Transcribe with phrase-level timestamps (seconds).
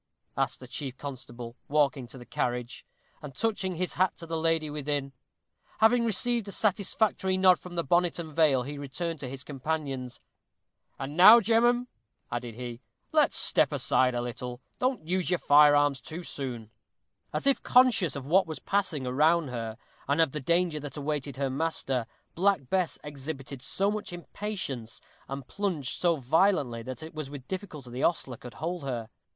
[0.35, 2.87] asked the chief constable, walking to the carriage,
[3.21, 5.13] and touching his hat to the lady within.
[5.77, 10.19] Having received a satisfactory nod from the bonnet and veil, he returned to his companions.
[10.97, 11.85] "And now, gemmen,"
[12.31, 14.59] added he, "let's step aside a little.
[14.79, 16.71] Don't use your fire arms too soon."
[17.31, 19.77] As if conscious of what was passing around her,
[20.07, 25.47] and of the danger that awaited her master, Black Bess exhibited so much impatience, and
[25.47, 29.07] plunged so violently, that it was with difficulty the ostler could hold her.